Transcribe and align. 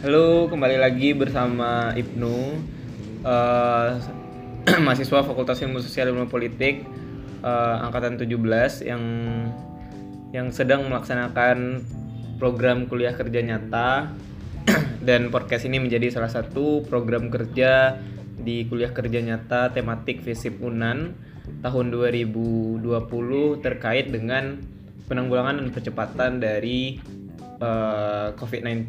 Halo, 0.00 0.48
kembali 0.48 0.80
lagi 0.80 1.12
bersama 1.12 1.92
Ibnu, 1.92 2.36
eh, 3.20 3.88
mahasiswa 4.88 5.20
Fakultas 5.20 5.60
Ilmu 5.60 5.76
Sosial 5.84 6.08
Ilmu 6.08 6.24
Politik 6.24 6.88
eh, 7.44 7.76
angkatan 7.84 8.16
17 8.16 8.32
yang 8.88 9.04
yang 10.32 10.48
sedang 10.56 10.88
melaksanakan 10.88 11.84
program 12.40 12.88
kuliah 12.88 13.12
kerja 13.12 13.44
nyata. 13.44 14.16
Dan 15.04 15.28
podcast 15.28 15.68
ini 15.68 15.76
menjadi 15.76 16.08
salah 16.08 16.32
satu 16.32 16.80
program 16.88 17.28
kerja 17.28 18.00
di 18.40 18.64
kuliah 18.72 18.96
kerja 18.96 19.20
nyata 19.20 19.68
tematik 19.68 20.24
FISIP 20.24 20.64
UNAN 20.64 21.12
tahun 21.60 21.92
2020 21.92 22.80
terkait 23.60 24.08
dengan 24.08 24.64
penanggulangan 25.12 25.60
dan 25.60 25.68
percepatan 25.68 26.40
dari 26.40 26.96
eh, 27.60 28.28
COVID-19. 28.34 28.88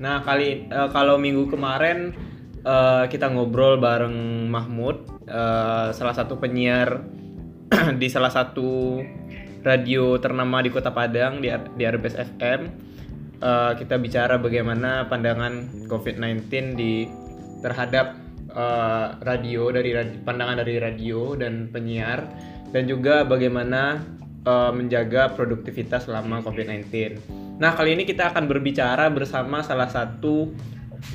Nah, 0.00 0.22
kali 0.22 0.70
eh, 0.70 0.88
kalau 0.94 1.18
minggu 1.18 1.50
kemarin 1.50 2.14
eh, 2.62 3.04
kita 3.10 3.28
ngobrol 3.34 3.76
bareng 3.82 4.48
Mahmud, 4.48 5.26
eh, 5.26 5.88
salah 5.90 6.14
satu 6.14 6.38
penyiar 6.38 7.02
di 8.00 8.06
salah 8.08 8.30
satu 8.30 9.02
radio 9.66 10.20
ternama 10.20 10.60
di 10.62 10.70
Kota 10.70 10.94
Padang 10.94 11.42
di, 11.42 11.50
di 11.50 11.82
RBS 11.82 12.16
FM. 12.38 12.60
Eh, 13.44 13.72
kita 13.76 13.98
bicara 13.98 14.38
bagaimana 14.38 15.10
pandangan 15.10 15.84
COVID-19 15.90 16.78
di 16.78 17.04
terhadap 17.60 18.14
eh, 18.54 19.06
radio 19.20 19.68
dari 19.74 19.90
pandangan 20.22 20.62
dari 20.62 20.78
radio 20.78 21.34
dan 21.34 21.68
penyiar 21.68 22.24
dan 22.70 22.86
juga 22.86 23.26
bagaimana 23.26 24.00
eh, 24.44 24.72
menjaga 24.72 25.32
produktivitas 25.32 26.06
selama 26.06 26.44
COVID-19. 26.44 27.18
Nah, 27.58 27.72
kali 27.72 27.96
ini 27.96 28.04
kita 28.04 28.30
akan 28.30 28.44
berbicara 28.46 29.08
bersama 29.10 29.64
salah 29.64 29.88
satu 29.88 30.52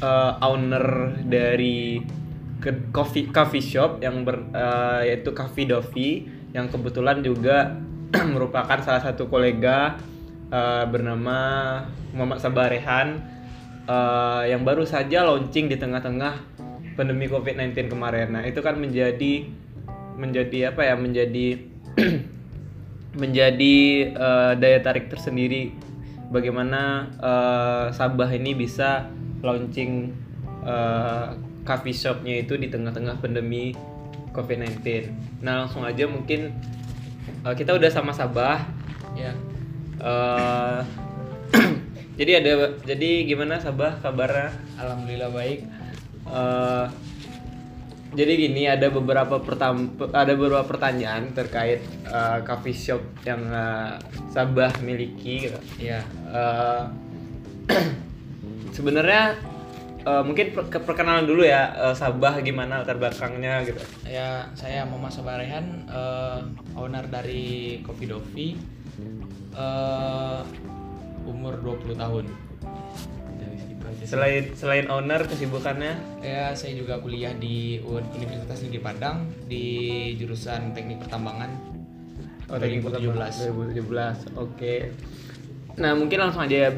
eh, 0.02 0.34
owner 0.44 1.16
dari 1.24 2.02
coffee 2.92 3.32
coffee 3.32 3.64
shop 3.64 4.04
yang 4.04 4.28
ber, 4.28 4.44
eh, 4.52 5.14
yaitu 5.14 5.32
Cafe 5.32 5.64
Dovi 5.64 6.28
yang 6.52 6.68
kebetulan 6.68 7.24
juga 7.24 7.78
merupakan 8.36 8.82
salah 8.84 9.00
satu 9.00 9.32
kolega 9.32 9.96
eh, 10.52 10.86
bernama 10.90 11.38
Muhammad 12.12 12.40
Sabarehan 12.44 13.08
eh, 13.88 14.44
yang 14.52 14.68
baru 14.68 14.84
saja 14.84 15.24
launching 15.24 15.72
di 15.72 15.80
tengah-tengah 15.80 16.60
pandemi 17.00 17.32
COVID-19 17.32 17.88
kemarin. 17.88 18.36
Nah, 18.36 18.44
itu 18.44 18.60
kan 18.60 18.76
menjadi 18.76 19.48
menjadi 20.20 20.76
apa 20.76 20.84
ya? 20.84 21.00
Menjadi 21.00 21.48
menjadi 23.18 23.78
eh, 24.14 24.54
daya 24.60 24.80
tarik 24.86 25.10
tersendiri 25.10 25.74
bagaimana 26.30 27.10
eh, 27.18 27.86
Sabah 27.94 28.30
ini 28.30 28.54
bisa 28.54 29.10
launching 29.42 30.14
eh, 30.66 31.28
coffee 31.66 31.96
shopnya 31.96 32.42
itu 32.42 32.58
di 32.58 32.70
tengah-tengah 32.70 33.22
pandemi 33.22 33.74
COVID-19. 34.34 35.10
Nah 35.42 35.66
langsung 35.66 35.86
aja 35.86 36.06
mungkin 36.06 36.54
eh, 37.46 37.56
kita 37.58 37.74
udah 37.74 37.90
sama 37.90 38.14
Sabah. 38.14 38.62
Ya, 39.18 39.34
Eh, 40.00 40.82
jadi 42.20 42.40
ada 42.40 42.52
jadi 42.88 43.28
gimana 43.28 43.60
Sabah 43.60 44.00
kabarnya? 44.00 44.56
alhamdulillah 44.80 45.32
baik. 45.36 45.60
Eh, 46.24 46.86
jadi 48.10 48.34
gini 48.36 48.66
ada 48.66 48.90
beberapa 48.90 49.38
pertam 49.38 49.94
ada 50.10 50.34
beberapa 50.34 50.66
pertanyaan 50.66 51.30
terkait 51.32 51.80
eh, 52.06 52.38
coffee 52.42 52.74
shop 52.74 53.02
yang 53.22 53.46
eh, 53.46 54.02
Sabah 54.30 54.74
miliki 54.80 55.46
gitu. 55.46 55.60
Ya, 55.78 56.02
Eh, 56.30 56.84
sebenarnya 58.76 59.38
eh, 60.02 60.24
mungkin 60.24 60.52
per- 60.52 60.70
ke- 60.70 60.82
perkenalan 60.82 61.26
dulu 61.26 61.44
ya 61.44 61.70
eh, 61.76 61.96
Sabah 61.96 62.42
gimana 62.42 62.82
latar 62.82 62.98
belakangnya 62.98 63.62
gitu. 63.64 63.82
ya 64.06 64.50
saya 64.54 64.86
Muhammad 64.86 65.14
Sabarehan, 65.14 65.66
eh, 65.86 66.40
owner 66.74 67.06
dari 67.06 67.78
Coffee 67.82 68.10
Dovi. 68.10 68.48
Eh, 69.54 70.42
umur 71.26 71.62
20 71.62 71.94
tahun. 71.94 72.26
Selain 74.06 74.54
selain 74.54 74.86
owner 74.90 75.26
kesibukannya 75.26 76.24
Ya, 76.24 76.52
saya 76.54 76.76
juga 76.78 77.00
kuliah 77.00 77.34
di 77.36 77.80
Universitas 77.86 78.62
Negeri 78.66 78.82
Padang 78.82 79.30
di 79.50 79.66
jurusan 80.18 80.74
Teknik 80.74 81.06
Pertambangan. 81.06 81.52
Oh, 82.50 82.58
teknik 82.58 82.82
2017. 82.82 83.54
2017. 83.78 84.34
Oke. 84.42 84.90
Nah, 85.78 85.94
mungkin 85.94 86.18
langsung 86.18 86.42
aja 86.44 86.68
ya. 86.68 86.70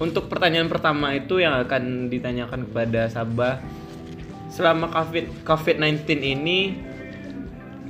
Untuk 0.00 0.26
pertanyaan 0.32 0.66
pertama 0.66 1.12
itu 1.14 1.38
yang 1.38 1.60
akan 1.60 2.08
ditanyakan 2.08 2.66
kepada 2.66 3.06
Sabah 3.12 3.60
selama 4.50 4.90
COVID 4.90 5.46
COVID-19 5.46 6.06
ini 6.22 6.78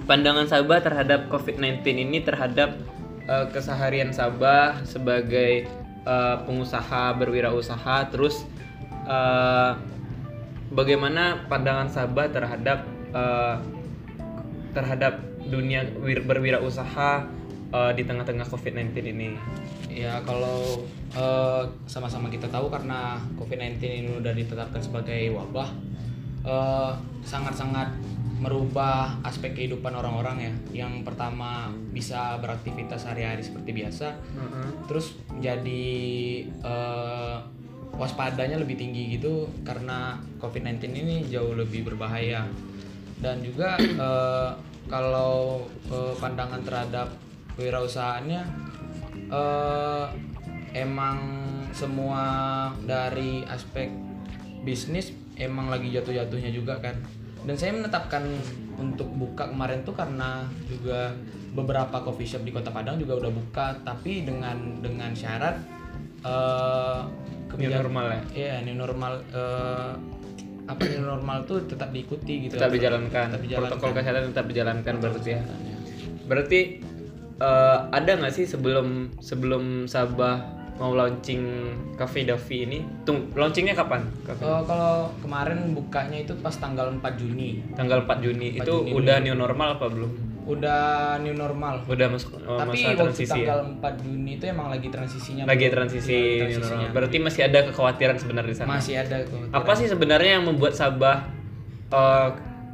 pandangan 0.04 0.48
Sabah 0.48 0.80
terhadap 0.84 1.28
COVID-19 1.32 1.80
ini 1.86 2.18
terhadap 2.20 2.76
eh, 3.24 3.46
keseharian 3.52 4.12
Sabah 4.12 4.84
sebagai 4.84 5.68
eh, 6.04 6.36
pengusaha 6.44 7.16
berwirausaha 7.16 8.12
terus 8.12 8.44
eh, 9.08 9.72
bagaimana 10.72 11.48
pandangan 11.48 11.88
Sabah 11.88 12.28
terhadap 12.30 12.84
eh, 13.12 13.56
terhadap 14.74 15.22
dunia 15.48 15.84
wir- 16.00 16.24
berwirausaha 16.24 17.28
eh, 17.72 17.92
di 17.96 18.02
tengah-tengah 18.04 18.46
COVID-19 18.48 18.92
ini. 19.04 19.28
Ya 19.92 20.18
kalau 20.26 20.84
eh, 21.14 21.62
sama-sama 21.86 22.28
kita 22.28 22.48
tahu 22.48 22.68
karena 22.68 23.20
COVID-19 23.38 23.78
ini 23.84 24.10
udah 24.18 24.32
ditetapkan 24.34 24.82
sebagai 24.82 25.30
wabah, 25.36 25.68
eh, 26.44 26.92
sangat-sangat 27.22 27.88
merubah 28.38 29.18
aspek 29.22 29.54
kehidupan 29.54 29.94
orang-orang 29.94 30.36
ya. 30.40 30.84
Yang 30.84 31.06
pertama 31.06 31.70
bisa 31.92 32.38
beraktivitas 32.42 33.06
sehari-hari 33.06 33.42
seperti 33.42 33.70
biasa, 33.70 34.18
terus 34.90 35.14
menjadi 35.30 35.84
eh, 36.48 37.36
waspadanya 37.94 38.58
lebih 38.58 38.74
tinggi 38.74 39.14
gitu 39.14 39.46
karena 39.62 40.18
COVID-19 40.42 40.82
ini 40.90 41.16
jauh 41.30 41.54
lebih 41.54 41.86
berbahaya. 41.86 42.46
Dan 43.18 43.40
juga 43.40 43.78
eh, 43.78 44.50
kalau 44.90 45.64
eh, 45.88 46.14
pandangan 46.18 46.62
terhadap 46.62 47.08
kewirausahaannya 47.54 48.42
eh 49.30 50.06
emang 50.74 51.18
semua 51.70 52.22
dari 52.82 53.46
aspek 53.46 53.88
bisnis 54.66 55.14
emang 55.38 55.70
lagi 55.70 55.94
jatuh-jatuhnya 55.94 56.50
juga 56.50 56.78
kan 56.82 56.98
dan 57.44 57.54
saya 57.60 57.72
menetapkan 57.76 58.24
untuk 58.80 59.08
buka 59.14 59.52
kemarin 59.52 59.84
tuh 59.84 59.94
karena 59.94 60.48
juga 60.66 61.12
beberapa 61.54 62.02
coffee 62.02 62.26
shop 62.26 62.42
di 62.42 62.50
kota 62.50 62.74
Padang 62.74 62.98
juga 62.98 63.20
udah 63.20 63.30
buka 63.30 63.66
tapi 63.86 64.26
dengan 64.26 64.82
dengan 64.82 65.14
syarat 65.14 65.56
eh 66.24 67.00
New 67.54 67.70
normal 67.70 68.06
ya? 68.10 68.20
Iya, 68.34 68.54
new 68.66 68.76
normal 68.76 69.22
eh, 69.30 69.92
apa 70.64 70.80
new 70.88 71.04
normal 71.04 71.44
tuh 71.44 71.62
tetap 71.68 71.92
diikuti 71.92 72.48
gitu. 72.48 72.56
Tetap 72.56 72.72
dijalankan. 72.72 73.26
Tetap 73.30 73.42
dijalankan. 73.44 73.70
Protokol 73.78 73.90
kesehatan 73.94 74.22
tetap 74.32 74.46
dijalankan 74.48 74.94
berarti 74.98 75.30
ya. 75.30 75.42
Berarti 76.24 76.60
eh, 77.38 77.78
ada 77.94 78.10
nggak 78.18 78.34
sih 78.34 78.46
sebelum 78.48 79.14
sebelum 79.22 79.86
Sabah 79.86 80.53
mau 80.74 80.90
launching 80.94 81.42
Cafe 81.94 82.26
Davi 82.26 82.66
ini? 82.66 82.78
Tung, 83.06 83.30
launchingnya 83.32 83.78
kapan? 83.78 84.02
Cafe? 84.26 84.42
Eh, 84.42 84.62
kalau 84.66 85.06
kemarin 85.22 85.70
bukanya 85.70 86.18
itu 86.26 86.34
pas 86.42 86.54
tanggal 86.58 86.90
4 86.90 87.00
Juni. 87.14 87.62
Tanggal 87.78 88.02
4 88.02 88.18
Juni. 88.18 88.58
4 88.58 88.66
itu 88.66 88.74
Juni 88.82 88.90
udah 88.98 89.16
new 89.22 89.36
normal 89.38 89.78
apa 89.78 89.86
belum? 89.86 90.10
Udah 90.44 90.82
new 91.22 91.32
normal. 91.32 91.86
Udah 91.86 92.06
masuk 92.10 92.36
oh, 92.42 92.58
Tapi 92.58 92.84
masa 92.84 92.88
waktu 92.90 93.00
transisi 93.00 93.30
tanggal 93.30 93.58
ya. 93.62 93.86
4 93.94 94.04
Juni 94.04 94.30
itu 94.36 94.44
emang 94.50 94.68
lagi 94.68 94.88
transisinya. 94.90 95.42
Lagi 95.46 95.66
transisi 95.70 96.10
Iya, 96.10 96.26
new 96.26 96.42
transisinya. 96.50 96.78
normal. 96.90 96.94
Berarti 96.98 97.16
masih 97.22 97.42
ada 97.46 97.58
kekhawatiran 97.70 98.16
sebenarnya 98.18 98.50
di 98.50 98.58
sana. 98.58 98.68
masih 98.74 98.94
ada 98.98 99.16
tuh. 99.24 99.40
Apa 99.54 99.72
sih 99.78 99.86
sebenarnya 99.86 100.42
yang 100.42 100.44
membuat 100.50 100.74
Sabah 100.74 101.16
eh, 101.94 102.28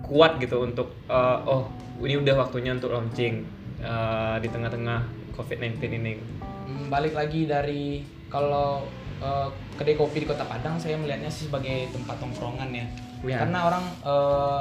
kuat 0.09 0.41
gitu 0.41 0.65
untuk 0.65 0.89
eh, 1.07 1.39
oh 1.47 1.69
ini 2.01 2.17
udah 2.17 2.49
waktunya 2.49 2.73
untuk 2.73 2.97
launching 2.97 3.45
eh, 3.85 4.37
di 4.41 4.49
tengah-tengah 4.49 5.20
COVID-19 5.41 5.81
ini? 5.97 6.13
Hmm, 6.69 6.93
Balik 6.93 7.17
lagi 7.17 7.49
dari 7.49 8.05
kalau 8.29 8.85
eh, 9.25 9.49
kedai 9.81 9.97
kopi 9.97 10.23
di 10.23 10.27
Kota 10.29 10.45
Padang 10.45 10.77
saya 10.77 11.01
melihatnya 11.01 11.33
sih 11.33 11.49
sebagai 11.49 11.89
tempat 11.91 12.21
tongkrongan 12.21 12.69
ya. 12.77 12.87
Ya. 13.25 13.37
Karena 13.45 13.59
orang 13.73 13.85
eh, 14.05 14.61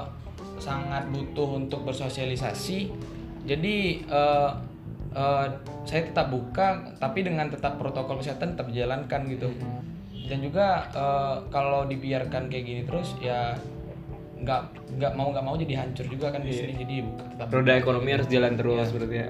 sangat 0.60 1.08
butuh 1.12 1.60
untuk 1.60 1.84
bersosialisasi. 1.84 2.92
Jadi 3.44 3.76
eh, 4.08 4.50
eh, 5.16 5.46
saya 5.84 6.02
tetap 6.08 6.32
buka 6.32 6.96
tapi 7.00 7.28
dengan 7.28 7.52
tetap 7.52 7.76
protokol 7.76 8.20
kesehatan 8.24 8.56
tetap 8.56 8.72
dijalankan 8.72 9.22
gitu. 9.32 9.52
Dan 10.30 10.40
juga 10.46 10.88
eh, 10.96 11.36
kalau 11.52 11.86
dibiarkan 11.86 12.48
kayak 12.48 12.64
gini 12.66 12.82
terus 12.88 13.16
ya 13.20 13.54
nggak 14.40 14.62
nggak 14.96 15.14
mau 15.20 15.36
nggak 15.36 15.44
mau 15.44 15.56
jadi 15.60 15.84
hancur 15.84 16.08
juga 16.08 16.32
kan 16.32 16.40
di 16.40 16.56
sini 16.56 16.72
jadi 16.80 17.04
buka 17.04 17.24
tetap 17.36 17.48
roda 17.52 17.74
ekonomi 17.76 18.10
harus 18.16 18.28
jalan 18.32 18.56
terus 18.56 18.88
berarti 18.96 19.16
ya. 19.20 19.28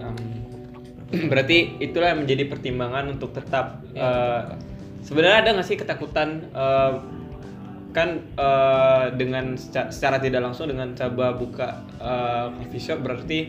Berarti 1.10 1.80
itulah 1.80 2.14
yang 2.14 2.22
menjadi 2.22 2.44
pertimbangan 2.46 3.06
untuk 3.10 3.34
tetap 3.34 3.82
Ya, 3.90 4.06
eh, 4.06 4.42
sebenarnya 5.02 5.38
ada 5.42 5.50
nggak 5.58 5.68
sih 5.68 5.78
ketakutan 5.78 6.30
eh, 6.50 6.94
kan 7.90 8.10
eh, 8.38 9.06
dengan 9.18 9.58
seca- 9.58 9.90
secara 9.90 10.22
tidak 10.22 10.46
langsung 10.46 10.70
dengan 10.70 10.94
coba 10.94 11.34
buka 11.34 11.68
eh, 11.98 12.46
coffee 12.54 12.78
shop 12.80 13.02
berarti 13.02 13.40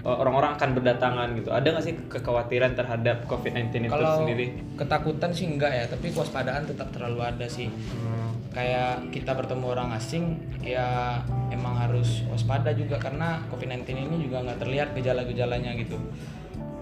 eh, 0.00 0.16
orang-orang 0.16 0.56
akan 0.56 0.70
berdatangan 0.72 1.28
gitu. 1.36 1.52
Ada 1.52 1.66
nggak 1.68 1.84
sih 1.84 1.94
kekhawatiran 2.08 2.72
terhadap 2.72 3.28
COVID-19 3.28 3.68
itu 3.84 3.92
Kalau 3.92 4.24
sendiri? 4.24 4.46
ketakutan 4.74 5.30
sih 5.30 5.46
enggak 5.46 5.72
ya, 5.76 5.84
tapi 5.84 6.08
kewaspadaan 6.08 6.64
tetap 6.64 6.88
terlalu 6.90 7.20
ada 7.20 7.44
sih. 7.44 7.68
Hmm. 7.68 8.32
Kayak 8.52 9.12
kita 9.12 9.32
bertemu 9.32 9.64
orang 9.64 9.96
asing, 9.96 10.36
ya 10.60 11.20
emang 11.48 11.72
harus 11.76 12.20
waspada 12.28 12.72
juga 12.72 12.96
karena 12.96 13.40
COVID-19 13.48 13.84
ini 13.96 14.16
juga 14.24 14.40
nggak 14.40 14.58
terlihat 14.60 14.88
gejala-gejalanya 14.92 15.72
gitu. 15.76 15.96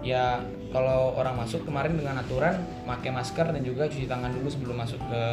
Ya 0.00 0.41
kalau 0.73 1.12
orang 1.19 1.37
masuk 1.37 1.67
kemarin 1.69 1.99
dengan 1.99 2.23
aturan 2.23 2.62
pakai 2.88 3.11
masker 3.12 3.52
dan 3.52 3.61
juga 3.61 3.91
cuci 3.91 4.06
tangan 4.08 4.32
dulu 4.32 4.49
sebelum 4.49 4.76
masuk 4.81 5.00
ke 5.02 5.25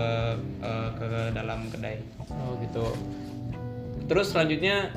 eh, 0.63 0.89
ke 0.97 1.07
dalam 1.31 1.71
kedai. 1.71 2.03
Oh 2.27 2.59
gitu. 2.59 2.85
Terus 4.07 4.31
selanjutnya 4.31 4.91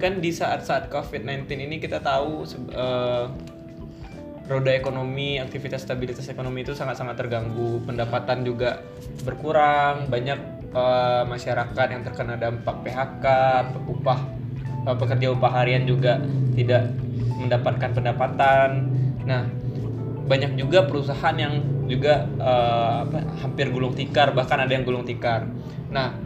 kan 0.00 0.18
di 0.18 0.34
saat-saat 0.34 0.90
COVID-19 0.90 1.46
ini 1.54 1.76
kita 1.78 2.02
tahu 2.02 2.44
eh, 2.74 3.26
roda 4.44 4.72
ekonomi, 4.76 5.40
aktivitas 5.40 5.88
stabilitas 5.88 6.28
ekonomi 6.28 6.60
itu 6.60 6.76
sangat-sangat 6.76 7.16
terganggu, 7.16 7.80
pendapatan 7.88 8.44
juga 8.44 8.84
berkurang, 9.24 10.10
banyak 10.12 10.38
eh, 10.74 11.22
masyarakat 11.24 11.86
yang 11.88 12.02
terkena 12.04 12.36
dampak 12.36 12.76
PHK, 12.84 13.24
upah 13.88 14.20
eh, 14.84 14.96
pekerja 14.96 15.32
upah 15.32 15.52
harian 15.62 15.88
juga 15.88 16.20
tidak 16.52 16.92
mendapatkan 17.40 17.90
pendapatan. 17.92 18.70
Nah, 19.24 19.48
banyak 20.24 20.56
juga 20.56 20.88
perusahaan 20.88 21.36
yang 21.36 21.60
juga 21.84 22.24
apa, 23.04 23.20
hampir 23.44 23.68
gulung 23.68 23.92
tikar, 23.92 24.32
bahkan 24.32 24.60
ada 24.60 24.72
yang 24.72 24.84
gulung 24.88 25.04
tikar. 25.04 25.44
Nah, 25.92 26.16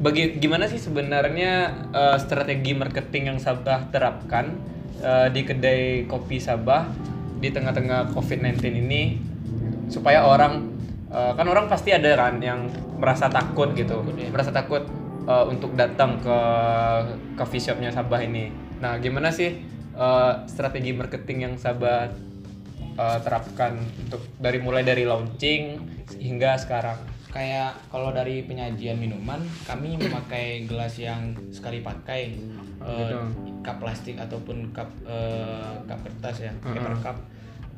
bagi 0.00 0.40
gimana 0.40 0.64
sih 0.64 0.80
sebenarnya 0.80 1.52
eh, 1.92 2.16
strategi 2.16 2.72
marketing 2.72 3.36
yang 3.36 3.38
Sabah 3.38 3.92
terapkan 3.92 4.56
eh, 5.04 5.28
di 5.28 5.44
kedai 5.44 6.08
kopi 6.08 6.40
Sabah 6.40 6.88
di 7.40 7.52
tengah-tengah 7.52 8.12
COVID-19 8.16 8.60
ini 8.80 9.20
supaya 9.92 10.24
orang 10.24 10.72
eh, 11.12 11.32
kan 11.36 11.44
orang 11.44 11.68
pasti 11.68 11.92
ada 11.92 12.16
kan 12.16 12.40
yang 12.40 12.72
merasa 12.96 13.28
takut 13.28 13.76
gitu, 13.76 14.00
Takut, 14.00 14.16
ya. 14.16 14.28
merasa 14.32 14.50
takut 14.56 14.88
eh, 15.28 15.44
untuk 15.52 15.76
datang 15.76 16.16
ke 16.16 16.38
coffee 17.36 17.60
shopnya 17.60 17.92
Sabah 17.92 18.24
ini. 18.24 18.48
Nah, 18.80 18.96
gimana 18.96 19.28
sih 19.28 19.52
eh, 19.92 20.32
strategi 20.48 20.96
marketing 20.96 21.38
yang 21.44 21.54
Sabah 21.60 22.08
eh, 23.00 23.18
terapkan 23.24 23.80
untuk 24.04 24.20
dari 24.36 24.60
mulai 24.60 24.84
dari 24.84 25.08
launching 25.08 25.80
hingga 26.20 26.60
sekarang? 26.60 27.00
Kayak 27.30 27.78
kalau 27.88 28.10
dari 28.10 28.42
penyajian 28.42 28.98
minuman, 28.98 29.38
kami 29.64 29.94
memakai 29.96 30.66
gelas 30.68 30.98
yang 31.00 31.32
sekali 31.48 31.80
pakai, 31.80 32.36
Gitu. 32.80 33.16
cup 33.60 33.76
plastik 33.76 34.16
ataupun 34.16 34.72
cup 34.72 34.88
cup 35.84 36.00
kertas 36.00 36.48
ya, 36.48 36.52
paper 36.64 36.96
cup. 37.04 37.16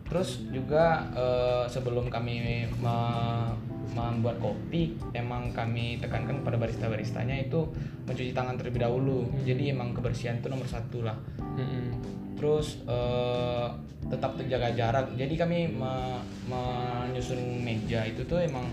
Terus 0.09 0.47
juga 0.49 1.05
eh, 1.13 1.65
sebelum 1.69 2.09
kami 2.09 2.69
me- 2.81 3.53
membuat 3.93 4.41
kopi, 4.41 4.97
emang 5.13 5.53
kami 5.53 6.01
tekankan 6.01 6.41
kepada 6.41 6.57
barista-baristanya 6.57 7.45
itu 7.45 7.69
mencuci 8.09 8.33
tangan 8.33 8.57
terlebih 8.57 8.89
dahulu. 8.89 9.29
Jadi 9.45 9.69
emang 9.69 9.93
kebersihan 9.93 10.41
itu 10.41 10.49
nomor 10.49 10.65
satu 10.65 11.05
lah. 11.05 11.17
Mm-mm. 11.61 12.22
Terus 12.43 12.83
eh, 12.91 13.67
tetap 14.11 14.35
terjaga 14.35 14.75
jarak. 14.75 15.15
Jadi 15.15 15.35
kami 15.39 15.71
me- 15.71 16.23
menyusun 16.51 17.63
meja 17.63 18.03
itu 18.03 18.27
tuh 18.27 18.43
emang 18.43 18.67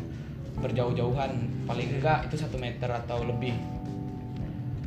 berjauh-jauhan, 0.57 1.37
paling 1.69 2.01
enggak 2.01 2.25
itu 2.25 2.35
satu 2.41 2.57
meter 2.57 2.89
atau 2.89 3.21
lebih. 3.21 3.53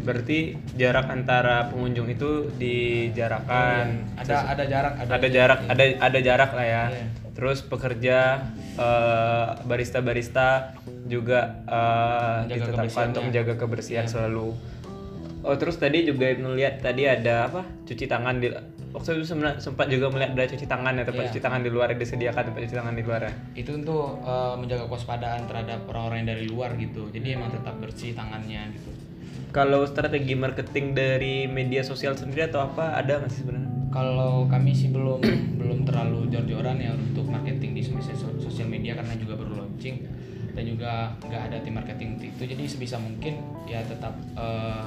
Berarti 0.03 0.59
jarak 0.75 1.07
antara 1.15 1.71
pengunjung 1.71 2.11
itu 2.11 2.51
dijarakkan. 2.59 4.19
Ada 4.19 4.51
ada 4.51 4.65
jarak, 4.67 4.93
ada, 4.99 5.11
ada 5.15 5.29
jarak, 5.31 5.59
ada 5.71 5.85
ada 6.03 6.19
jarak 6.19 6.51
lah 6.51 6.67
ya. 6.67 6.85
Iya. 6.91 7.07
Terus 7.39 7.63
pekerja 7.63 8.43
eh, 8.75 9.47
barista-barista 9.63 10.75
juga 11.07 11.63
eh, 11.71 12.51
Menjaga 12.51 12.67
ditetapkan 12.67 13.07
untuk 13.15 13.25
menjaga 13.31 13.55
kebersihan 13.55 14.11
selalu. 14.11 14.59
Oh 15.43 15.59
terus 15.59 15.75
tadi 15.75 16.07
juga 16.07 16.31
melihat 16.39 16.79
tadi 16.79 17.03
ada 17.03 17.51
apa 17.51 17.67
cuci 17.83 18.07
tangan 18.07 18.39
di 18.39 18.47
waktu 18.93 19.19
itu 19.19 19.25
sempat 19.59 19.87
juga 19.89 20.07
melihat 20.13 20.37
ada 20.37 20.45
cuci 20.47 20.67
tangan 20.69 20.93
ya 20.95 21.05
tempat 21.05 21.25
Iya. 21.25 21.31
cuci 21.33 21.41
tangan 21.41 21.61
di 21.65 21.71
luar 21.73 21.89
disediakan 21.93 22.43
tempat 22.53 22.61
cuci 22.63 22.77
tangan 22.77 22.95
di 22.95 23.03
luar 23.03 23.21
ya. 23.25 23.33
Itu 23.57 23.71
untuk 23.75 24.21
eh, 24.21 24.55
menjaga 24.57 24.85
kewaspadaan 24.87 25.49
terhadap 25.49 25.81
orang-orang 25.89 26.17
yang 26.23 26.29
dari 26.37 26.45
luar 26.47 26.71
gitu. 26.77 27.09
Jadi 27.09 27.29
emang 27.33 27.51
tetap 27.51 27.75
bersih 27.81 28.13
tangannya 28.13 28.69
gitu. 28.77 28.91
Kalau 29.53 29.85
strategi 29.85 30.33
marketing 30.33 30.93
dari 30.93 31.45
media 31.45 31.85
sosial 31.85 32.17
sendiri 32.17 32.49
atau 32.49 32.65
apa 32.65 32.97
ada 32.97 33.21
nggak 33.21 33.33
sih 33.33 33.41
sebenarnya? 33.45 33.69
Kalau 33.93 34.49
kami 34.49 34.73
sih 34.73 34.89
belum 34.89 35.21
belum 35.61 35.79
terlalu 35.85 36.29
jor-joran 36.29 36.77
ya 36.77 36.93
untuk 36.93 37.29
marketing 37.29 37.77
di 37.77 37.83
sosial 37.85 38.17
sosial 38.41 38.69
media 38.69 38.97
karena 38.97 39.13
juga 39.17 39.37
baru 39.37 39.65
launching 39.65 39.97
dan 40.53 40.65
juga 40.69 41.17
nggak 41.21 41.43
ada 41.49 41.57
tim 41.65 41.73
marketing 41.73 42.21
itu 42.21 42.45
jadi 42.45 42.65
sebisa 42.69 42.97
mungkin 43.01 43.41
ya 43.65 43.81
tetap 43.85 44.13
eh, 44.37 44.85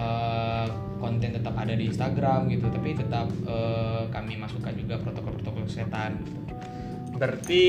eh, 0.00 0.66
konten 0.96 1.30
tetap 1.36 1.54
ada 1.56 1.72
di 1.76 1.88
Instagram 1.88 2.48
gitu 2.48 2.66
tapi 2.72 2.96
tetap 2.96 3.28
eh, 3.44 4.02
kami 4.08 4.40
masukkan 4.40 4.72
juga 4.72 4.96
protokol-protokol 5.00 5.68
kesehatan 5.68 6.20
gitu. 6.24 6.40
Berarti 7.20 7.62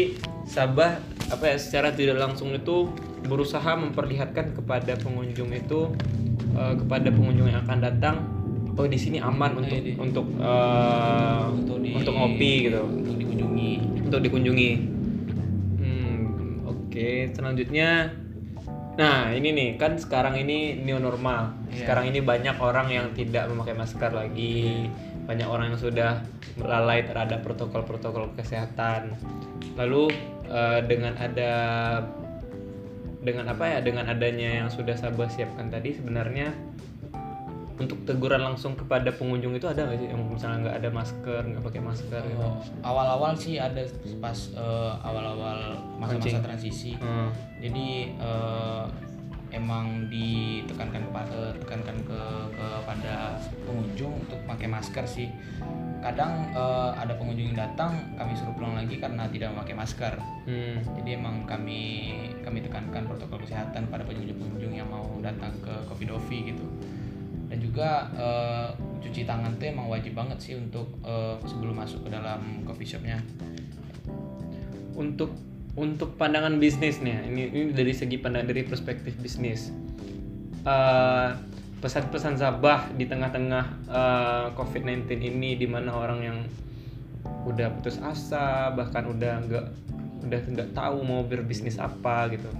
Sabah 0.47 0.99
apa 1.31 1.43
ya 1.47 1.57
secara 1.59 1.95
tidak 1.95 2.19
langsung 2.19 2.51
itu 2.51 2.91
berusaha 3.23 3.71
memperlihatkan 3.77 4.51
kepada 4.55 4.95
pengunjung 4.99 5.51
itu 5.51 5.91
eh, 6.55 6.75
kepada 6.79 7.07
pengunjung 7.11 7.47
yang 7.51 7.63
akan 7.67 7.79
datang 7.79 8.15
oh 8.75 8.87
di 8.87 8.97
sini 8.97 9.19
aman 9.21 9.61
untuk 9.61 9.79
di- 9.83 9.95
untuk 9.99 10.25
eh, 10.39 11.43
untuk 11.51 11.77
di, 11.83 11.91
untuk 11.93 12.13
ngopi 12.15 12.51
gitu 12.67 12.81
untuk 12.83 13.15
dikunjungi 13.19 13.71
untuk 14.09 14.19
dikunjungi. 14.25 14.71
Hmm, 15.79 16.17
oke 16.67 17.09
selanjutnya 17.31 17.89
nah 18.99 19.31
ini 19.31 19.55
nih 19.55 19.69
kan 19.79 19.95
sekarang 19.95 20.35
ini 20.39 20.75
new 20.79 20.99
normal. 20.99 21.55
Iya. 21.71 21.87
sekarang 21.87 22.11
ini 22.11 22.19
banyak 22.19 22.59
orang 22.59 22.87
yang 22.91 23.07
tidak 23.15 23.47
memakai 23.47 23.75
masker 23.75 24.11
lagi. 24.11 24.91
Banyak 25.25 25.47
orang 25.47 25.71
yang 25.71 25.79
sudah 25.79 26.11
lalai 26.59 27.07
terhadap 27.07 27.45
protokol-protokol 27.45 28.35
kesehatan. 28.35 29.15
Lalu 29.79 30.11
eh, 30.51 30.79
dengan 30.85 31.15
ada 31.15 31.53
dengan 33.21 33.53
apa 33.53 33.69
ya 33.69 33.79
dengan 33.85 34.09
adanya 34.09 34.65
yang 34.65 34.69
sudah 34.73 34.97
Sabah 34.97 35.29
siapkan 35.29 35.69
tadi 35.69 35.93
sebenarnya 35.93 36.51
untuk 37.81 37.97
teguran 38.05 38.41
langsung 38.45 38.77
kepada 38.77 39.09
pengunjung 39.09 39.57
itu 39.57 39.65
ada 39.65 39.89
nggak 39.89 39.97
sih? 39.97 40.07
Yang 40.13 40.21
misalnya 40.29 40.57
nggak 40.69 40.77
ada 40.77 40.89
masker 40.93 41.41
nggak 41.49 41.63
pakai 41.65 41.81
masker 41.81 42.21
gitu? 42.29 42.45
Oh, 42.45 42.55
awal-awal 42.85 43.33
sih 43.33 43.57
ada 43.57 43.81
pas 44.21 44.37
eh, 44.53 44.93
awal-awal 45.01 45.57
masa-masa 45.97 46.39
transisi. 46.39 46.93
Hmm. 47.01 47.33
jadi 47.57 48.13
eh, 48.17 48.85
emang 49.51 50.07
ditekankan 50.07 51.11
kepada 51.11 51.51
tekankan 51.59 51.97
ke 52.07 52.21
kepada 52.55 53.35
pengunjung 53.67 54.13
untuk 54.15 54.39
pakai 54.47 54.67
masker 54.69 55.05
sih. 55.09 55.27
Kadang 56.01 56.53
eh, 56.53 56.91
ada 56.95 57.13
pengunjung 57.17 57.51
yang 57.51 57.59
datang 57.65 57.97
kami 58.15 58.37
suruh 58.37 58.53
pulang 58.53 58.77
lagi 58.77 59.01
karena 59.01 59.25
tidak 59.27 59.51
memakai 59.57 59.75
masker. 59.75 60.13
Hmm. 60.41 60.81
jadi 60.97 61.21
emang 61.21 61.45
kami 61.45 62.09
kami 62.41 62.65
tekankan 62.65 63.05
protokol 63.05 63.45
kesehatan 63.45 63.85
pada 63.93 64.01
pengunjung-pengunjung 64.01 64.73
yang 64.73 64.89
mau 64.89 65.05
datang 65.21 65.53
ke 65.61 65.69
Coffee 65.85 66.09
Dovi 66.09 66.49
gitu 66.49 66.65
juga 67.71 68.11
eh, 68.19 68.67
cuci 68.99 69.23
tangan 69.23 69.55
tuh 69.55 69.71
emang 69.71 69.87
wajib 69.87 70.11
banget 70.19 70.43
sih 70.43 70.53
untuk 70.59 70.91
eh, 71.07 71.39
sebelum 71.47 71.79
masuk 71.79 72.03
ke 72.03 72.09
dalam 72.11 72.67
coffee 72.67 72.83
shopnya. 72.83 73.23
Untuk 74.99 75.31
untuk 75.79 76.19
pandangan 76.19 76.59
bisnis 76.59 76.99
nih 76.99 77.31
ini, 77.31 77.47
ini 77.47 77.71
dari 77.71 77.95
segi 77.95 78.19
pandang 78.19 78.43
dari 78.43 78.67
perspektif 78.67 79.15
bisnis. 79.23 79.71
Eh, 80.67 81.29
pesan-pesan 81.79 82.35
Sabah 82.37 82.91
di 82.91 83.07
tengah-tengah 83.07 83.65
eh, 83.87 84.47
COVID-19 84.59 85.07
ini 85.31 85.55
di 85.55 85.65
mana 85.65 85.95
orang 85.95 86.19
yang 86.19 86.39
udah 87.47 87.71
putus 87.79 88.03
asa 88.03 88.75
bahkan 88.75 89.07
udah 89.07 89.47
nggak 89.47 89.65
udah 90.27 90.39
nggak 90.43 90.69
tahu 90.75 91.01
mau 91.07 91.23
berbisnis 91.23 91.79
apa 91.79 92.29
gitu 92.35 92.51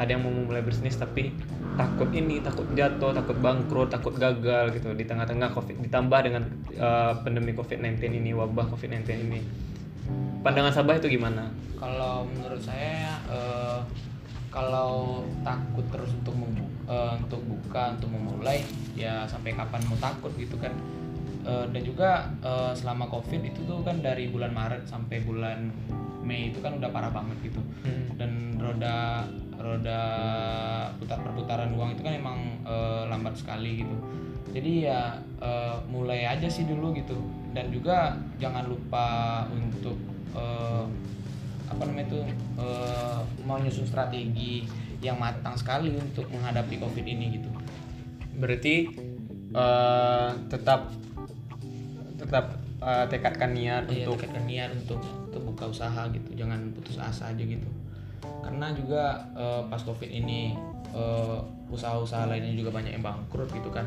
ada 0.00 0.16
yang 0.16 0.24
mau 0.24 0.32
mulai 0.32 0.64
bisnis 0.64 0.96
tapi 0.96 1.28
takut 1.76 2.08
ini 2.16 2.40
takut 2.40 2.64
jatuh 2.72 3.12
takut 3.12 3.36
bangkrut 3.36 3.92
takut 3.92 4.16
gagal 4.16 4.72
gitu. 4.72 4.96
Di 4.96 5.04
tengah-tengah 5.04 5.52
covid 5.52 5.76
ditambah 5.76 6.20
dengan 6.24 6.42
eh, 6.72 7.12
pandemi 7.20 7.52
covid-19 7.52 8.00
ini 8.16 8.32
wabah 8.32 8.72
covid-19 8.72 9.04
ini. 9.28 9.40
Pandangan 10.40 10.72
Sabah 10.72 10.96
itu 10.96 11.12
gimana? 11.12 11.52
Kalau 11.76 12.24
menurut 12.24 12.64
saya 12.64 13.20
eh, 13.28 13.80
kalau 14.48 15.22
takut 15.44 15.84
terus 15.92 16.16
untuk 16.16 16.32
eh, 16.88 17.12
untuk 17.20 17.44
buka 17.44 17.92
untuk 18.00 18.08
memulai 18.08 18.64
ya 18.96 19.28
sampai 19.28 19.52
kapan 19.52 19.84
mau 19.84 20.00
takut 20.00 20.32
gitu 20.40 20.56
kan. 20.56 20.72
Eh, 21.44 21.66
dan 21.76 21.82
juga 21.84 22.32
eh, 22.40 22.72
selama 22.72 23.04
covid 23.12 23.44
itu 23.44 23.60
tuh 23.68 23.84
kan 23.84 24.00
dari 24.00 24.32
bulan 24.32 24.56
Maret 24.56 24.88
sampai 24.88 25.20
bulan 25.24 25.68
Mei 26.20 26.52
itu 26.52 26.60
kan 26.60 26.76
udah 26.76 26.90
parah 26.92 27.12
banget 27.12 27.50
gitu. 27.50 27.60
Hmm. 27.84 28.12
dan 28.20 28.60
roda 28.60 29.24
roda 29.60 30.00
putar 30.96 31.20
perputaran 31.20 31.72
uang 31.76 31.96
itu 31.96 32.02
kan 32.04 32.14
emang 32.16 32.38
eh, 32.64 33.02
lambat 33.08 33.36
sekali 33.36 33.84
gitu. 33.84 33.96
Jadi 34.50 34.88
ya 34.88 35.20
eh, 35.40 35.76
mulai 35.88 36.24
aja 36.26 36.48
sih 36.48 36.64
dulu 36.64 36.96
gitu. 36.96 37.16
Dan 37.52 37.72
juga 37.72 38.16
jangan 38.40 38.68
lupa 38.68 39.44
untuk 39.52 39.96
eh, 40.36 40.84
apa 41.70 41.82
namanya 41.86 42.06
itu 42.12 42.20
eh, 42.58 43.20
menyusun 43.44 43.86
strategi 43.86 44.64
yang 45.00 45.16
matang 45.16 45.56
sekali 45.56 45.92
untuk 45.96 46.28
menghadapi 46.28 46.76
covid 46.80 47.04
ini 47.04 47.40
gitu. 47.40 47.50
Berarti 48.36 48.74
eh, 49.52 50.30
tetap 50.48 50.92
tetap 52.20 52.60
eh, 52.80 53.04
tekadkan 53.08 53.52
niat 53.52 53.84
Iya, 53.88 54.08
untuk 54.08 54.24
tekadkan 54.24 54.44
niat 54.48 54.70
untuk 54.74 55.00
untuk 55.00 55.42
buka 55.54 55.64
usaha 55.68 56.02
gitu 56.10 56.28
jangan 56.34 56.72
putus 56.74 56.96
asa 56.96 57.30
aja 57.30 57.42
gitu 57.44 57.68
karena 58.40 58.72
juga 58.72 59.24
eh, 59.36 59.62
pas 59.68 59.80
covid 59.84 60.10
ini 60.10 60.56
eh, 60.96 61.38
usaha-usaha 61.70 62.26
lainnya 62.26 62.56
juga 62.56 62.74
banyak 62.74 62.98
yang 62.98 63.04
bangkrut 63.04 63.52
gitu 63.54 63.70
kan 63.70 63.86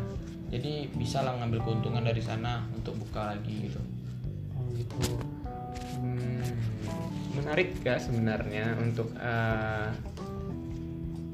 jadi 0.54 0.86
bisa 0.94 1.26
lah 1.26 1.34
ngambil 1.42 1.66
keuntungan 1.66 2.06
dari 2.06 2.22
sana 2.22 2.62
untuk 2.78 2.94
buka 3.02 3.34
lagi 3.34 3.68
gitu 3.68 3.82
Oh 4.54 4.70
gitu. 4.78 5.18
Hmm, 5.98 6.46
menarik 7.34 7.74
ya 7.82 7.98
sebenarnya 7.98 8.78
untuk 8.78 9.10
eh, 9.18 9.90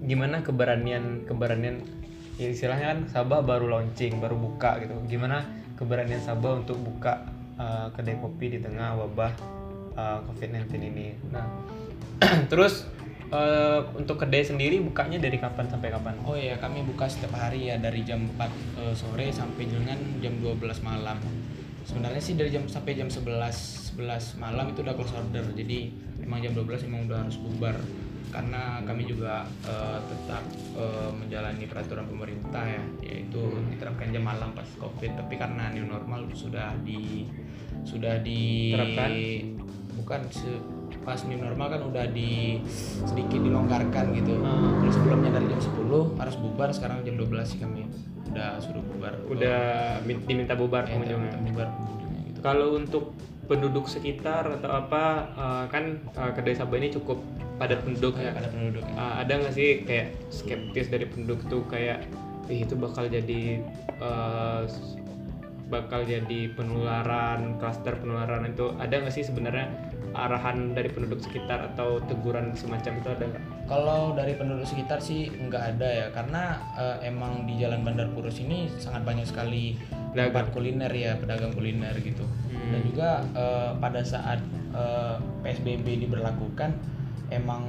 gimana 0.07 0.41
keberanian 0.41 1.27
keberanian 1.27 1.83
ya 2.39 2.47
istilahnya 2.49 2.95
kan 2.95 2.99
Sabah 3.11 3.43
baru 3.43 3.67
launching 3.67 4.17
baru 4.23 4.39
buka 4.39 4.79
gitu. 4.79 4.95
Gimana 5.11 5.43
keberanian 5.75 6.23
Sabah 6.23 6.63
untuk 6.63 6.79
buka 6.79 7.27
eh, 7.59 7.87
kedai 7.91 8.15
kopi 8.23 8.55
di 8.55 8.59
tengah 8.63 8.95
wabah 8.95 9.31
eh, 9.93 10.19
COVID-19 10.31 10.71
ini. 10.79 11.13
Nah, 11.29 11.45
terus 12.51 12.87
eh, 13.29 13.79
untuk 13.95 14.17
kedai 14.21 14.41
sendiri 14.41 14.81
bukanya 14.81 15.21
dari 15.21 15.37
kapan 15.37 15.69
sampai 15.69 15.93
kapan? 15.93 16.15
oh 16.25 16.35
iya 16.35 16.57
kami 16.57 16.81
buka 16.85 17.05
setiap 17.05 17.37
hari 17.37 17.69
ya 17.69 17.77
dari 17.77 18.01
jam 18.01 18.25
4 18.37 18.41
eh, 18.81 18.93
sore 18.97 19.27
sampai 19.29 19.69
dengan 19.69 19.99
jam 20.21 20.33
12 20.41 20.59
malam 20.81 21.17
sebenarnya 21.85 22.21
sih 22.21 22.37
dari 22.37 22.49
jam 22.53 22.65
sampai 22.65 22.97
jam 22.97 23.09
11 23.09 23.97
11 23.97 24.41
malam 24.41 24.65
itu 24.73 24.85
udah 24.85 24.93
close 24.93 25.13
order 25.13 25.45
jadi 25.53 25.89
emang 26.21 26.41
jam 26.41 26.53
12 26.53 26.89
emang 26.89 27.09
udah 27.09 27.25
harus 27.25 27.37
bubar 27.37 27.77
karena 28.29 28.61
kami 28.81 29.03
juga 29.03 29.41
eh, 29.63 29.99
tetap 30.03 30.43
eh, 30.75 31.11
menjalani 31.11 31.65
peraturan 31.65 32.05
pemerintah 32.05 32.63
ya 32.63 32.83
yaitu 33.01 33.41
diterapkan 33.67 34.09
jam 34.09 34.23
malam 34.23 34.49
pas 34.51 34.69
covid 34.77 35.11
tapi 35.13 35.35
karena 35.35 35.69
new 35.69 35.83
normal 35.83 36.29
sudah 36.31 36.73
di 36.79 37.25
sudah 37.81 38.19
di 38.19 38.71
Terapkan? 38.71 39.11
bukan 39.95 40.21
se- 40.29 40.63
pas 40.99 41.17
new 41.23 41.37
normal 41.37 41.69
kan 41.69 41.81
udah 41.83 42.05
di 42.07 42.59
sedikit 43.03 43.39
dilonggarkan 43.39 44.13
gitu 44.13 44.35
Ah. 44.39 44.77
Terus 44.79 44.93
sebelumnya 44.95 45.31
dari 45.31 45.47
jam 45.47 45.59
10 45.59 46.13
harus 46.15 46.35
bubar 46.35 46.69
sekarang 46.69 47.01
jam 47.01 47.15
12 47.15 47.45
sih 47.45 47.57
kami 47.57 47.85
udah 48.27 48.57
suruh 48.57 48.83
bubar 48.83 49.13
Udah 49.25 49.59
min- 50.03 50.21
diminta 50.23 50.53
bubar 50.53 50.85
ya, 50.85 50.93
pengunjungnya. 50.93 51.33
bubar 51.41 51.67
pengunjungnya 51.71 52.19
gitu 52.27 52.39
Kalau 52.39 52.67
untuk 52.75 53.17
penduduk 53.45 53.85
sekitar 53.85 54.45
atau 54.51 54.69
apa 54.71 55.03
eh, 55.31 55.65
kan 55.67 55.83
eh, 55.97 56.31
kedai 56.31 56.53
Sabah 56.53 56.77
ini 56.77 56.89
cukup 56.91 57.17
padat 57.59 57.79
penduduk 57.83 58.13
ya. 58.13 58.31
kayak 58.31 58.33
ada 58.37 58.49
penduduk 58.49 58.83
ya. 58.83 58.93
Eh, 58.95 59.13
ada 59.19 59.33
nggak 59.35 59.53
sih 59.53 59.69
kayak 59.83 60.07
skeptis 60.29 60.87
dari 60.87 61.05
penduduk 61.05 61.39
tuh 61.45 61.61
kayak 61.67 62.07
Ih, 62.47 62.65
itu 62.65 62.73
bakal 62.73 63.05
jadi 63.05 63.61
s- 64.65 64.97
bakal 65.69 66.01
jadi 66.01 66.49
penularan 66.49 67.61
klaster 67.61 67.93
penularan 67.93 68.47
itu 68.47 68.73
ada 68.75 68.89
nggak 68.89 69.13
sih 69.13 69.21
sebenarnya 69.21 69.69
arahan 70.09 70.73
dari 70.73 70.89
penduduk 70.89 71.21
sekitar 71.21 71.69
atau 71.69 72.01
teguran 72.01 72.57
semacam 72.57 72.97
itu 72.97 73.07
ada 73.07 73.23
nggak? 73.29 73.43
Kalau 73.69 74.17
dari 74.17 74.33
penduduk 74.33 74.65
sekitar 74.65 74.97
sih 74.97 75.29
nggak 75.29 75.77
ada 75.77 75.85
ya 75.85 76.05
karena 76.09 76.57
eh, 76.73 77.05
emang 77.05 77.45
di 77.45 77.61
Jalan 77.61 77.85
Bandar 77.85 78.09
Purus 78.09 78.41
ini 78.41 78.65
sangat 78.75 79.05
banyak 79.05 79.29
sekali 79.29 79.77
tempat 80.09 80.49
kuliner 80.49 80.89
ya 80.89 81.13
pedagang 81.15 81.53
kuliner 81.53 81.93
gitu 81.99 82.25
Hmm. 82.49 82.73
dan 82.73 82.81
juga 82.81 83.09
eh, 83.31 83.71
pada 83.77 84.01
saat 84.01 84.41
eh, 84.73 85.15
PSBB 85.45 86.01
diberlakukan 86.01 86.73
emang 87.29 87.65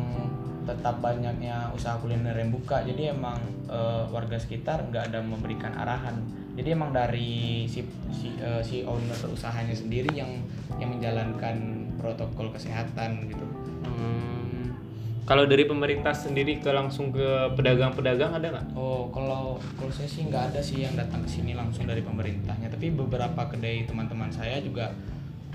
tetap 0.69 1.01
banyaknya 1.01 1.73
usaha 1.73 1.97
kuliner 1.99 2.37
yang 2.37 2.53
buka 2.53 2.85
jadi 2.85 3.17
emang 3.17 3.41
eh, 3.67 4.05
warga 4.13 4.37
sekitar 4.37 4.85
nggak 4.93 5.13
ada 5.13 5.19
memberikan 5.25 5.73
arahan 5.75 6.21
jadi 6.55 6.77
emang 6.77 6.93
dari 6.93 7.65
si 7.71 7.81
si, 8.13 8.37
eh, 8.37 8.61
si 8.61 8.85
owner 8.85 9.17
usahanya 9.31 9.73
sendiri 9.73 10.13
yang 10.13 10.31
yang 10.77 10.93
menjalankan 10.93 11.89
protokol 11.97 12.53
kesehatan 12.53 13.25
gitu 13.29 13.47
Hmm, 13.81 14.77
kalau 15.25 15.49
dari 15.49 15.65
pemerintah 15.65 16.13
sendiri 16.13 16.61
ke 16.61 16.69
langsung 16.69 17.13
ke 17.13 17.55
pedagang-pedagang 17.57 18.37
ada 18.37 18.47
nggak? 18.53 18.67
Oh, 18.77 19.09
kalau 19.09 19.57
kalau 19.77 19.93
saya 19.93 20.09
sih 20.09 20.29
nggak 20.29 20.53
ada 20.53 20.61
sih 20.61 20.85
yang 20.85 20.93
datang 20.97 21.25
ke 21.25 21.31
sini 21.33 21.57
langsung 21.57 21.89
dari 21.89 22.05
pemerintahnya. 22.05 22.69
Tapi 22.69 22.93
beberapa 22.93 23.49
kedai 23.49 23.89
teman-teman 23.89 24.29
saya 24.29 24.61
juga 24.61 24.93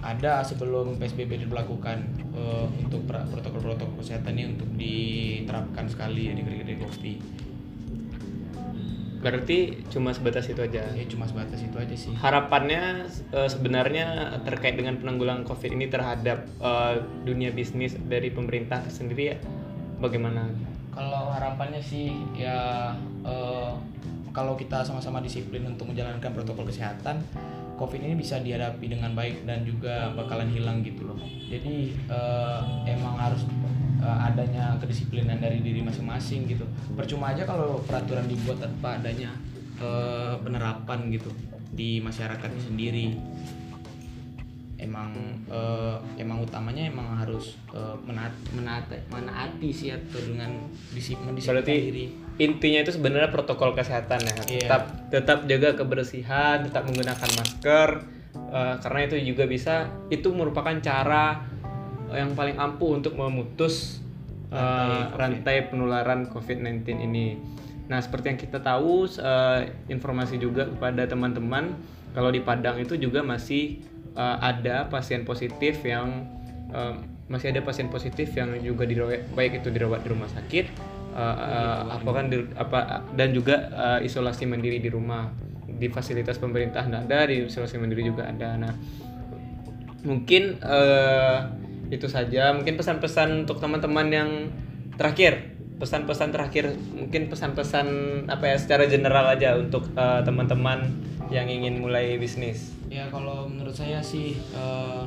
ada 0.05 0.45
sebelum 0.45 1.01
PSBB 1.01 1.50
diberlakukan 1.50 1.97
eh, 2.38 2.65
untuk 2.85 3.09
protokol-protokol 3.09 3.97
kesehatan 4.05 4.38
ini 4.38 4.45
untuk 4.53 4.69
diterapkan 4.77 5.89
sekali 5.89 6.29
di 6.29 6.41
kedai-kedai 6.45 6.77
kopi. 6.77 7.13
Berarti 9.25 9.81
cuma 9.89 10.13
sebatas 10.13 10.45
itu 10.53 10.62
aja. 10.62 10.85
Ya 10.93 11.05
cuma 11.09 11.25
sebatas 11.25 11.57
itu 11.57 11.74
aja 11.81 11.95
sih. 11.97 12.13
Harapannya 12.13 13.09
eh, 13.09 13.50
sebenarnya 13.50 14.38
terkait 14.45 14.77
dengan 14.77 15.01
penanggulangan 15.01 15.50
COVID 15.50 15.74
ini 15.74 15.89
terhadap 15.89 16.45
eh, 16.62 17.01
dunia 17.25 17.50
bisnis 17.50 17.97
dari 18.05 18.29
pemerintah 18.29 18.85
sendiri 18.85 19.33
ya 19.33 19.38
bagaimana? 19.97 20.45
Kalau 20.93 21.33
harapannya 21.33 21.81
sih 21.81 22.13
ya 22.38 22.93
eh, 23.25 23.74
kalau 24.29 24.53
kita 24.53 24.85
sama-sama 24.85 25.24
disiplin 25.25 25.65
untuk 25.65 25.89
menjalankan 25.89 26.29
protokol 26.29 26.69
kesehatan, 26.69 27.25
COVID 27.75 28.00
ini 28.00 28.15
bisa 28.15 28.39
dihadapi 28.39 28.86
dengan 28.88 29.12
baik 29.12 29.44
dan 29.44 29.67
juga 29.67 30.12
bakalan 30.15 30.48
hilang 30.51 30.79
gitu 30.82 31.12
loh. 31.12 31.20
Jadi 31.51 31.91
eh, 32.08 32.60
emang 32.88 33.15
harus 33.20 33.44
eh, 34.00 34.17
adanya 34.32 34.79
kedisiplinan 34.79 35.39
dari 35.39 35.60
diri 35.60 35.84
masing-masing 35.84 36.48
gitu. 36.48 36.65
Percuma 36.96 37.36
aja 37.36 37.44
kalau 37.44 37.84
peraturan 37.84 38.25
dibuat 38.32 38.63
tanpa 38.63 38.98
adanya 39.00 39.36
eh, 39.79 40.36
penerapan 40.39 41.12
gitu 41.12 41.29
di 41.75 42.00
masyarakatnya 42.00 42.62
sendiri 42.72 43.12
emang 44.75 45.15
eh, 45.48 45.98
emang 46.20 46.44
utamanya 46.44 46.84
emang 46.88 47.15
harus 47.15 47.55
eh, 47.72 47.96
menaat, 48.03 48.32
menaati, 48.51 48.98
menaati 49.08 49.70
sih 49.72 49.89
atau 49.96 50.20
dengan 50.20 50.51
disip, 50.91 51.15
mendisiplinkan 51.24 51.63
Berarti 51.63 51.75
diri. 51.79 52.05
intinya 52.36 52.79
itu 52.84 52.91
sebenarnya 52.96 53.32
protokol 53.32 53.72
kesehatan 53.72 54.20
ya. 54.24 54.36
Iya. 54.36 54.67
Tetap 54.67 54.84
tetap 55.12 55.39
jaga 55.48 55.70
kebersihan, 55.79 56.67
tetap 56.67 56.84
menggunakan 56.88 57.29
masker 57.39 57.89
eh, 58.36 58.75
karena 58.84 59.00
itu 59.08 59.15
juga 59.24 59.44
bisa 59.48 59.88
itu 60.12 60.27
merupakan 60.36 60.75
cara 60.84 61.39
yang 62.12 62.38
paling 62.38 62.60
ampuh 62.60 63.00
untuk 63.00 63.15
memutus 63.15 64.03
eh, 64.51 65.03
Rantai 65.15 65.41
rantai 65.41 65.58
penularan 65.72 66.27
COVID-19 66.29 66.84
ini. 67.00 67.39
Nah, 67.86 68.01
seperti 68.01 68.34
yang 68.34 68.39
kita 68.41 68.60
tahu 68.60 69.05
eh, 69.08 69.62
informasi 69.88 70.41
juga 70.41 70.67
kepada 70.67 71.05
teman-teman 71.05 71.77
kalau 72.15 72.32
di 72.32 72.39
Padang 72.41 72.79
itu 72.79 72.96
juga 72.96 73.22
masih 73.22 73.84
eh, 74.15 74.38
ada 74.41 74.88
pasien 74.88 75.27
positif 75.27 75.84
yang 75.84 76.25
eh, 76.72 76.95
masih 77.25 77.51
ada 77.51 77.62
pasien 77.65 77.89
positif 77.89 78.34
yang 78.38 78.53
juga 78.62 78.86
dirawat 78.86 79.34
baik 79.34 79.62
itu 79.62 79.74
dirawat 79.74 80.05
di 80.05 80.10
rumah 80.13 80.29
sakit 80.29 80.65
eh, 81.15 81.36
eh, 81.36 81.79
apa 81.93 82.10
kan 82.10 82.25
di- 82.31 82.51
apa 82.55 83.05
dan 83.13 83.29
juga 83.36 83.55
eh, 83.72 84.07
isolasi 84.07 84.48
mandiri 84.48 84.79
di 84.79 84.89
rumah. 84.89 85.29
Di 85.75 85.91
fasilitas 85.91 86.39
pemerintah 86.39 86.88
ada 86.88 87.27
di 87.27 87.51
isolasi 87.51 87.75
mandiri 87.75 88.07
juga 88.07 88.31
ada. 88.31 88.55
Nah 88.55 88.72
mungkin 90.07 90.62
eh, 90.62 91.38
itu 91.91 92.07
saja. 92.07 92.53
Mungkin 92.55 92.79
pesan-pesan 92.79 93.43
untuk 93.43 93.60
teman-teman 93.60 94.07
yang 94.07 94.29
terakhir. 94.95 95.51
Pesan-pesan 95.75 96.31
terakhir 96.31 96.72
mungkin 96.95 97.27
pesan-pesan 97.27 97.88
apa 98.31 98.55
ya 98.55 98.55
secara 98.55 98.88
general 98.88 99.36
aja 99.36 99.60
untuk 99.60 99.91
eh, 99.91 100.22
teman-teman 100.24 100.95
yang 101.27 101.50
ingin 101.50 101.81
mulai 101.84 102.15
bisnis 102.15 102.72
Ya 102.95 103.11
kalau 103.11 103.51
menurut 103.51 103.75
saya 103.75 103.99
sih 103.99 104.39
eh, 104.55 105.03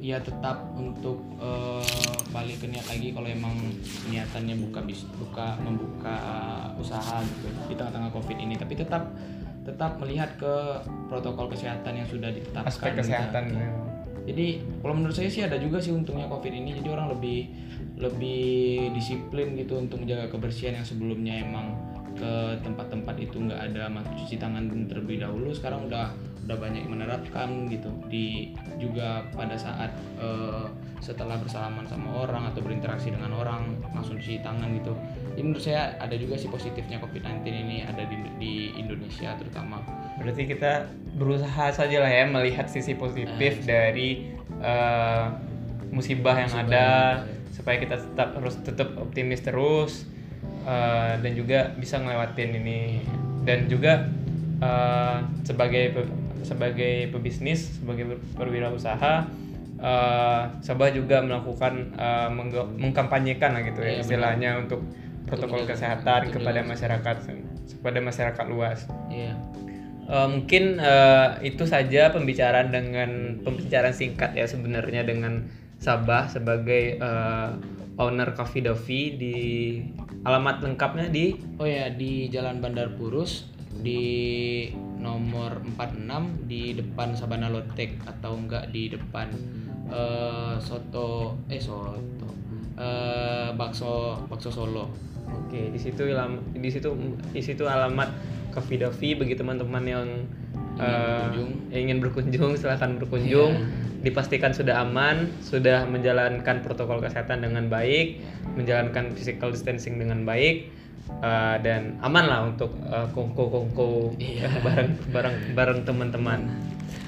ya 0.00 0.16
tetap 0.16 0.72
untuk 0.80 1.20
eh, 1.36 2.16
balik 2.32 2.64
ke 2.64 2.66
niat 2.72 2.88
lagi 2.88 3.12
kalau 3.12 3.28
emang 3.28 3.52
niatannya 4.08 4.56
buka 4.56 4.80
bis 4.88 5.04
buka 5.20 5.60
membuka 5.60 6.16
usaha 6.80 7.20
gitu 7.20 7.52
di 7.68 7.74
tengah-tengah 7.76 8.08
covid 8.08 8.38
ini 8.40 8.56
tapi 8.56 8.80
tetap 8.80 9.12
tetap 9.60 10.00
melihat 10.00 10.32
ke 10.40 10.80
protokol 11.12 11.52
kesehatan 11.52 12.00
yang 12.00 12.08
sudah 12.08 12.32
ditetapkan 12.32 12.72
aspek 12.72 12.96
gitu. 12.96 13.00
kesehatan 13.04 13.44
Jadi 14.30 14.62
kalau 14.84 14.94
menurut 14.94 15.16
saya 15.16 15.32
sih 15.32 15.42
ada 15.42 15.56
juga 15.56 15.80
sih 15.80 15.90
untungnya 15.90 16.28
COVID 16.28 16.52
ini. 16.52 16.76
Jadi 16.76 16.88
orang 16.92 17.10
lebih 17.16 17.50
lebih 17.98 18.92
disiplin 18.94 19.56
gitu 19.56 19.80
untuk 19.80 20.04
menjaga 20.04 20.28
kebersihan 20.30 20.76
yang 20.80 20.86
sebelumnya 20.86 21.40
emang 21.40 21.72
ke 22.14 22.60
tempat-tempat 22.60 23.16
itu 23.16 23.36
nggak 23.40 23.60
ada 23.72 23.88
cuci 23.90 24.36
tangan 24.36 24.70
terlebih 24.86 25.24
dahulu. 25.24 25.50
Sekarang 25.56 25.88
udah 25.88 26.12
udah 26.46 26.56
banyak 26.56 26.84
menerapkan 26.88 27.68
gitu. 27.68 27.90
Di 28.08 28.54
juga 28.80 29.26
pada 29.34 29.54
saat 29.58 29.92
eh, 30.18 30.66
setelah 31.00 31.40
bersalaman 31.40 31.88
sama 31.88 32.28
orang 32.28 32.52
atau 32.52 32.60
berinteraksi 32.60 33.08
dengan 33.08 33.32
orang 33.32 33.80
langsung 33.96 34.20
cuci 34.20 34.44
tangan 34.44 34.68
gitu. 34.76 34.92
Jadi 35.32 35.42
menurut 35.42 35.64
saya 35.64 35.96
ada 35.96 36.12
juga 36.20 36.36
sih 36.36 36.52
positifnya 36.52 37.00
COVID-19 37.00 37.40
ini 37.48 37.76
ada 37.88 38.04
di, 38.04 38.16
di 38.36 38.54
Indonesia 38.76 39.32
terutama. 39.40 39.80
Berarti 40.20 40.44
kita 40.44 40.92
berusaha 41.16 41.72
saja 41.72 42.04
lah 42.04 42.12
ya 42.12 42.28
melihat 42.28 42.68
sisi 42.68 42.92
positif 42.92 43.64
dari 43.64 44.36
eh, 44.60 45.24
musibah 45.88 46.36
yang 46.36 46.52
Musibah 46.52 46.68
ada 46.68 46.76
yang 46.76 47.24
ada. 47.24 47.50
supaya 47.50 47.76
kita 47.80 47.96
tetap 47.98 48.28
harus 48.36 48.54
tetap 48.60 48.88
optimis 49.00 49.40
terus 49.40 50.04
eh, 50.68 51.14
dan 51.16 51.32
juga 51.32 51.72
bisa 51.80 51.96
ngelewatin 51.96 52.50
ini. 52.60 52.82
Dan 53.40 53.72
juga 53.72 54.04
eh, 54.60 55.16
sebagai 55.48 55.96
sebagai 56.42 57.08
pebisnis 57.08 57.78
sebagai 57.78 58.16
perwirausaha 58.34 59.26
eh, 59.78 60.42
Sabah 60.60 60.88
juga 60.90 61.20
melakukan 61.20 61.94
mengga- 62.30 62.68
mengkampanyekan 62.74 63.56
lah 63.56 63.62
gitu 63.64 63.80
ya 63.80 63.96
Iya, 63.96 64.00
istilahnya 64.00 64.50
untuk 64.58 64.84
protokol 65.24 65.62
menjaga- 65.62 65.72
kesehatan 65.78 66.20
untuk 66.26 66.34
kepada 66.40 66.60
menjaga 66.60 66.72
masyarakat 66.74 67.16
kepada 67.70 67.98
masyarakat 67.98 68.44
luas. 68.46 68.84
iya. 69.08 69.32
Eh, 70.04 70.26
mungkin 70.26 70.76
eh, 70.76 71.28
itu 71.46 71.64
saja 71.64 72.10
pembicaraan 72.10 72.68
dengan 72.68 73.38
pembicaraan 73.40 73.94
singkat 73.94 74.34
ya 74.34 74.44
sebenarnya 74.44 75.06
dengan 75.06 75.46
Sabah 75.78 76.26
sebagai 76.26 76.98
eh, 76.98 77.48
owner 77.96 78.34
Coffee 78.34 78.60
Dovi 78.60 79.14
di 79.14 79.36
alamat 80.20 80.60
lengkapnya 80.60 81.08
di? 81.08 81.32
Oh 81.56 81.64
ya 81.64 81.88
di 81.88 82.26
Jalan 82.26 82.58
Bandar 82.58 82.92
Purus 82.92 83.46
di 83.80 84.66
nomor 85.00 85.64
46 85.76 86.44
di 86.46 86.76
depan 86.76 87.16
Sabana 87.16 87.48
Lotek 87.48 87.96
atau 88.04 88.36
enggak 88.36 88.68
di 88.70 88.92
depan 88.92 89.32
eh, 89.88 90.54
soto 90.60 91.40
eh 91.48 91.58
soto 91.58 92.28
eh, 92.76 93.50
bakso 93.56 94.20
bakso 94.28 94.52
Solo. 94.52 94.92
Oke, 95.30 95.70
di 95.70 95.78
situ 95.78 96.04
ilam- 96.10 96.42
di 96.52 96.70
situ 96.70 96.90
di 97.30 97.42
situ 97.42 97.62
alamat 97.64 98.10
Coffee 98.50 98.82
Dovi 98.82 99.14
bagi 99.14 99.34
teman-teman 99.38 99.84
yang 99.86 100.08
Ingin 100.80 100.96
berkunjung. 100.96 101.50
ingin 101.70 101.96
berkunjung 102.00 102.50
silahkan 102.56 102.96
berkunjung. 102.96 103.52
Dipastikan 104.00 104.56
sudah 104.56 104.80
aman, 104.80 105.28
sudah 105.44 105.84
menjalankan 105.84 106.64
protokol 106.64 107.04
kesehatan 107.04 107.44
dengan 107.44 107.68
baik, 107.68 108.16
menjalankan 108.56 109.12
physical 109.12 109.52
distancing 109.52 110.00
dengan 110.00 110.24
baik. 110.24 110.72
Eh, 111.08 111.56
dan 111.60 111.96
aman 112.00 112.24
lah 112.26 112.40
untuk 112.46 112.72
eh, 112.82 113.08
kongko-kongko 113.10 114.14
Iya. 114.16 114.48
bareng 114.66 114.90
bareng 115.10 115.36
bareng 115.54 115.80
teman-teman. 115.84 116.50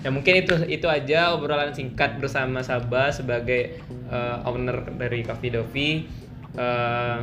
Ya 0.03 0.11
mungkin 0.11 0.35
itu 0.35 0.55
itu 0.67 0.91
aja 0.91 1.31
obrolan 1.31 1.71
singkat 1.71 2.19
bersama 2.19 2.63
Sabah 2.63 3.15
sebagai 3.15 3.79
eh, 4.11 4.37
owner 4.49 4.83
dari 4.99 5.23
Coffee 5.23 5.53
Dovi. 5.55 5.91
Eh, 6.59 7.19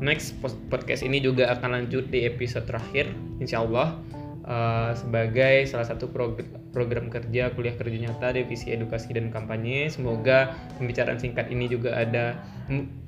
next 0.00 0.40
podcast 0.72 1.04
ini 1.04 1.20
juga 1.20 1.52
akan 1.52 1.76
lanjut 1.76 2.08
di 2.08 2.24
episode 2.24 2.64
terakhir, 2.64 3.12
insya 3.36 3.60
Allah 3.60 3.98
eh, 4.46 4.90
sebagai 4.96 5.68
salah 5.68 5.84
satu 5.84 6.08
prog- 6.08 6.40
program 6.70 7.10
kerja 7.10 7.50
kuliah 7.52 7.74
kerja 7.74 7.98
nyata 8.08 8.32
divisi 8.32 8.70
edukasi 8.72 9.12
dan 9.12 9.28
kampanye. 9.28 9.90
Semoga 9.90 10.54
pembicaraan 10.78 11.18
singkat 11.18 11.50
ini 11.50 11.66
juga 11.66 11.98
ada 11.98 12.38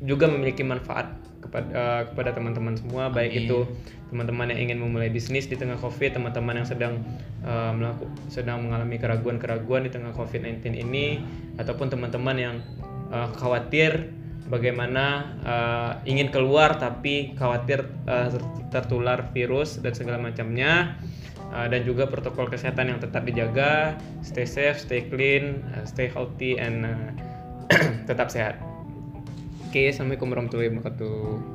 juga 0.02 0.26
memiliki 0.28 0.66
manfaat 0.66 1.08
kepada 1.52 1.68
eh, 1.68 2.02
kepada 2.08 2.30
teman-teman 2.32 2.80
semua, 2.80 3.12
baik 3.12 3.36
Amin. 3.36 3.44
itu 3.44 3.58
teman-teman 4.08 4.48
yang 4.56 4.60
ingin 4.68 4.78
memulai 4.80 5.12
bisnis 5.12 5.44
di 5.44 5.56
tengah 5.56 5.76
covid 5.76 6.16
teman-teman 6.16 6.60
yang 6.60 6.68
sedang 6.68 7.00
uh, 7.48 7.72
melaku- 7.72 8.12
sedang 8.28 8.60
mengalami 8.60 9.00
keraguan-keraguan 9.00 9.88
di 9.88 9.90
tengah 9.92 10.12
covid-19 10.12 10.76
ini 10.76 11.24
ataupun 11.56 11.88
teman-teman 11.88 12.36
yang 12.36 12.56
uh, 13.08 13.32
khawatir 13.40 14.12
bagaimana 14.52 15.32
uh, 15.48 15.92
ingin 16.04 16.28
keluar 16.28 16.76
tapi 16.76 17.32
khawatir 17.40 17.88
uh, 18.04 18.28
ter- 18.28 18.52
tertular 18.68 19.32
virus 19.32 19.80
dan 19.80 19.92
segala 19.96 20.20
macamnya 20.20 20.96
Uh, 21.52 21.68
dan 21.68 21.84
juga 21.84 22.08
protokol 22.08 22.48
kesehatan 22.48 22.96
yang 22.96 22.96
tetap 22.96 23.28
dijaga 23.28 24.00
stay 24.24 24.48
safe 24.48 24.80
stay 24.80 25.04
clean 25.12 25.60
uh, 25.76 25.84
stay 25.84 26.08
healthy 26.08 26.56
and 26.56 26.88
uh, 26.88 27.12
tetap 28.08 28.32
sehat 28.32 28.56
oke 29.72 29.88
assalamualaikum 29.88 30.28
warahmatullahi 30.28 30.68
wabarakatuh 30.68 31.51